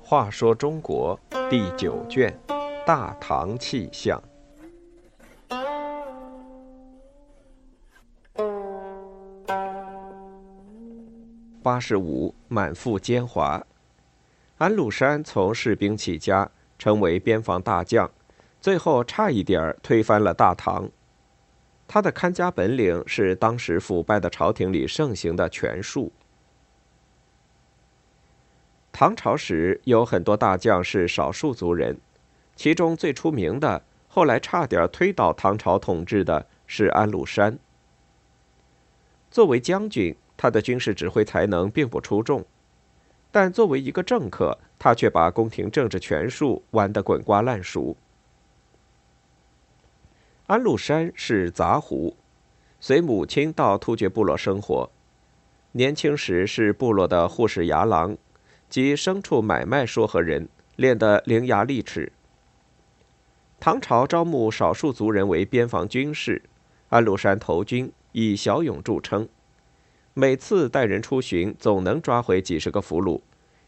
[0.00, 2.34] 话说中国第九卷
[2.86, 4.18] 《大唐气象》
[11.62, 13.62] 八十五，满腹奸猾。
[14.56, 18.10] 安禄山从士兵起家，成为边防大将，
[18.62, 20.88] 最后差一点儿推翻了大唐。
[21.88, 26.12] 他的看家本领是当时腐败的朝廷里盛行的权术。
[28.92, 31.98] 唐朝时有很多大将是少数族人，
[32.54, 37.58] 其中最出名的，后来差点推倒唐朝统治的是安禄山。
[39.30, 42.44] 作为将军，他的军事指挥才能并不出众，
[43.30, 47.96] 但作为一个政客，他却把宫廷政治权术玩得滚瓜烂熟。
[50.48, 52.16] 安禄山是杂胡，
[52.80, 54.88] 随母亲到突厥部落生活，
[55.72, 58.16] 年轻时是部落的护士牙郎。
[58.70, 62.10] 及牲畜买卖说和人，练得伶牙俐齿。
[63.60, 66.40] 唐朝招募少数族人为边防军士，
[66.88, 69.28] 安禄山投军，以骁勇著称。
[70.14, 73.20] 每次带人出巡，总能抓回几十个俘虏，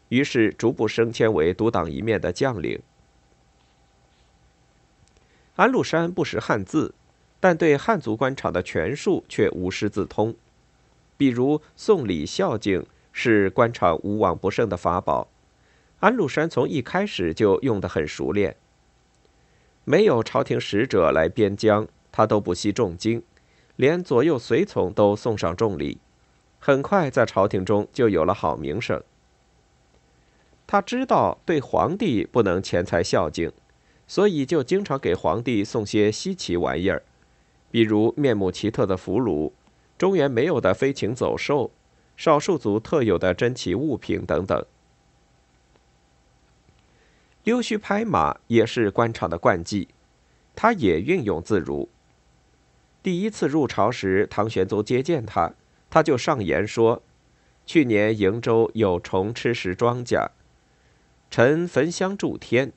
[0.09, 2.81] 于是逐步升迁为独当一面的将领。
[5.61, 6.95] 安禄山不识汉字，
[7.39, 10.33] 但对汉族官场的权术却无师自通，
[11.17, 12.83] 比如送礼孝敬。
[13.13, 15.27] 是官场无往不胜的法宝，
[15.99, 18.55] 安禄山从一开始就用得很熟练。
[19.83, 23.21] 没有朝廷使者来边疆，他都不惜重金，
[23.75, 25.99] 连左右随从都送上重礼，
[26.57, 29.03] 很快在朝廷中就有了好名声。
[30.65, 33.51] 他知道对皇帝不能钱财孝敬，
[34.11, 37.01] 所以就经常给皇帝送些稀奇玩意儿，
[37.71, 39.53] 比如面目奇特的俘虏，
[39.97, 41.71] 中原没有的飞禽走兽。
[42.17, 44.65] 少数族特有的珍奇物品等等，
[47.45, 49.87] 溜须拍马也是官场的惯技，
[50.57, 51.87] 他也运用自如。
[53.01, 55.53] 第一次入朝时，唐玄宗接见他，
[55.89, 57.01] 他就上言说
[57.65, 60.31] ：“去年瀛州有虫吃食庄稼，
[61.29, 62.73] 臣焚香祝天。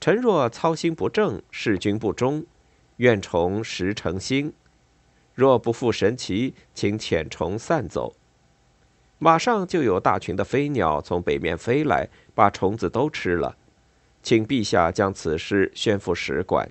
[0.00, 2.44] 臣若操心不正，事君不忠，
[2.96, 4.52] 愿虫食成心；
[5.34, 8.14] 若不负神奇，请遣虫散走。”
[9.18, 13.56] 马上就有大群的飞鸟从北面飞来，把虫子都吃了。
[14.22, 16.70] 请陛下将此事宣赴使馆。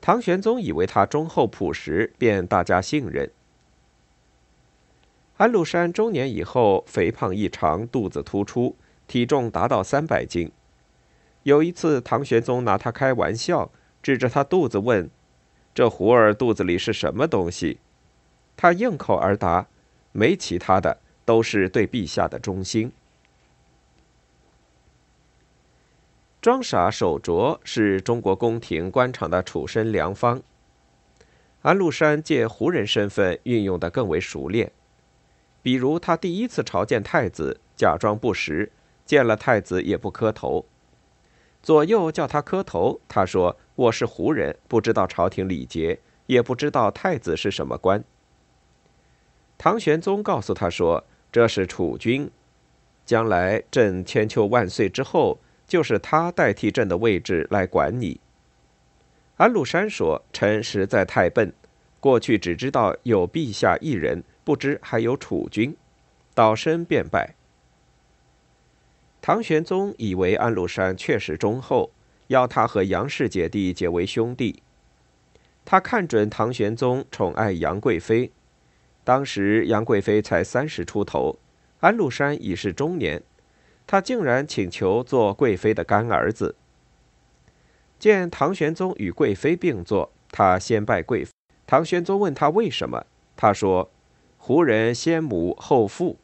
[0.00, 3.30] 唐玄宗以为他忠厚朴实，便大加信任。
[5.36, 8.76] 安禄山中年以后，肥胖异常，肚子突出，
[9.06, 10.50] 体重达到三百斤。
[11.44, 13.70] 有一次，唐玄宗拿他开玩笑，
[14.02, 15.08] 指着他肚子问
[15.74, 17.78] ：“这胡儿肚子里是什么东西？”
[18.56, 19.68] 他应口而答。
[20.16, 22.92] 没其他的，都是对陛下的忠心。
[26.40, 30.40] 装傻守拙是中国宫廷官场的处身良方。
[31.62, 34.70] 安禄山借胡人身份运用的更为熟练，
[35.62, 38.70] 比如他第一次朝见太子，假装不识，
[39.04, 40.64] 见了太子也不磕头，
[41.64, 48.04] 左右叫他磕头，他说：“我是胡人，不知道朝廷礼节，也不知道太子是什么官。”
[49.56, 52.30] 唐玄宗告诉他说：“这是储君，
[53.06, 58.20] 将来朕千秋万岁之后，就是他代替朕的位置来管你。”
[59.38, 61.50] 安禄山说：“臣实在太笨，
[61.98, 65.74] 过去只知道有陛下一人，不知还有储君。”
[66.34, 67.34] 倒身便拜。
[69.26, 71.90] 唐玄宗以为安禄山确实忠厚，
[72.26, 74.62] 要他和杨氏姐弟结为兄弟。
[75.64, 78.30] 他看准唐玄宗宠爱杨贵妃。
[79.02, 81.38] 当时杨贵妃才三十出头，
[81.80, 83.22] 安禄山已是中年，
[83.86, 86.54] 他竟然请求做贵妃的干儿子。
[87.98, 91.30] 见唐玄宗与贵妃并坐，他先拜贵妃。
[91.66, 93.90] 唐玄宗问他为什么，他说
[94.36, 96.18] ：“胡人先母后父。”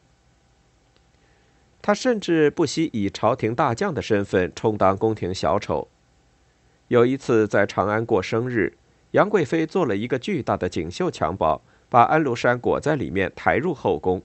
[1.83, 5.89] 他甚至不惜以朝廷大将的身份充当宫廷小丑。
[6.89, 8.75] 有一次在长安过生日，
[9.13, 11.61] 杨贵妃做了一个巨大的锦绣襁褓。
[11.93, 14.23] 把安禄山裹在里面，抬入后宫。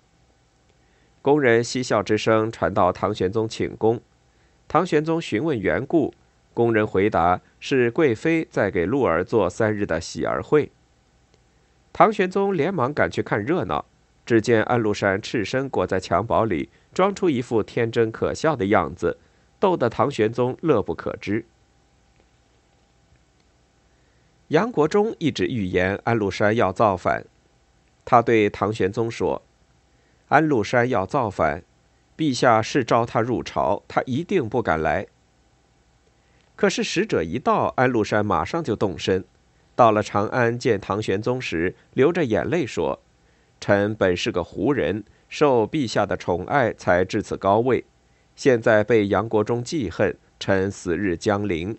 [1.23, 3.99] 宫人嬉笑之声传到唐玄宗寝宫，
[4.67, 6.13] 唐玄宗询问缘故，
[6.53, 10.71] 宫人回答是贵妃在给鹿儿做三日的喜儿会。
[11.91, 13.85] 唐玄宗连忙赶去看热闹，
[14.27, 19.19] 只见安禄山赤身裹在襁褓里，装出一副天真可笑的样子，
[19.59, 21.45] 逗得唐玄宗乐不可支。
[24.47, 27.25] 杨国忠一直预言安禄山要造反，
[28.05, 29.41] 他对唐玄宗说
[30.29, 31.63] ：“安禄山要造反，
[32.15, 35.07] 陛下是召他入朝，他一定不敢来。”
[36.55, 39.25] 可是使者一到，安禄山马上就动身，
[39.75, 43.01] 到了长安见唐玄宗时，流着眼泪说
[43.59, 47.85] ：“臣本是个胡人，受陛下的宠爱才至此高位，
[48.35, 51.77] 现在被杨国忠记恨，臣死日将临。”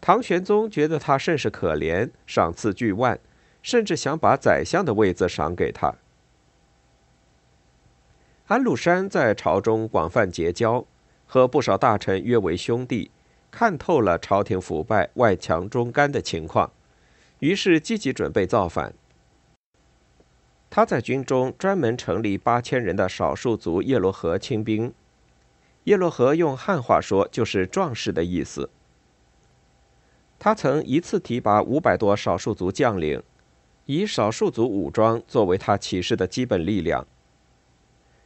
[0.00, 3.18] 唐玄宗觉得他甚是可怜，赏赐巨万，
[3.62, 5.94] 甚至想把宰相的位子赏给他。
[8.46, 10.86] 安禄山在朝中广泛结交，
[11.26, 13.10] 和不少大臣约为兄弟，
[13.50, 16.70] 看透了朝廷腐败、外强中干的情况，
[17.40, 18.94] 于是积极准备造反。
[20.68, 24.92] 他在军中专门成立八千人的少数族叶罗河亲兵，
[25.84, 28.68] 叶罗河用汉话说就是壮士的意思。
[30.38, 33.22] 他曾一次提拔五百多少数族将领，
[33.86, 37.06] 以少数族武装作为他起事的基本力量。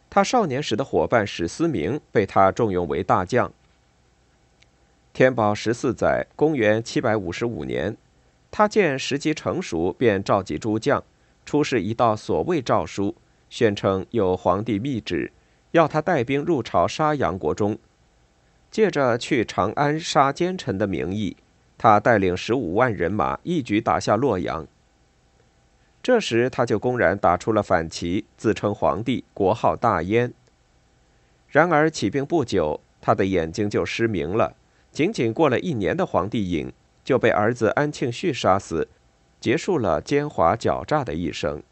[0.08, 3.52] 他少年时的伙伴史思明被他重用为大将。
[5.12, 7.96] 天宝十四载（公元755年），
[8.50, 11.04] 他见时机成熟，便召集诸将，
[11.50, 13.16] 出示一道所谓诏书，
[13.48, 15.32] 宣称有皇帝密旨，
[15.72, 17.76] 要他带兵入朝杀杨国忠，
[18.70, 21.36] 借着去长安杀奸臣的名义。
[21.76, 24.64] 他带领十五万人马，一举打下洛阳。
[26.00, 30.32] 这时，他就公然打出了反旗，自称皇帝，国号大燕。
[31.48, 34.54] 然而，起兵不久，他的眼睛就失明了。
[34.92, 38.86] 仅仅过了一年的皇帝瘾，就被儿子安庆绪杀死，
[39.40, 41.62] 结束了奸猾狡诈的一生。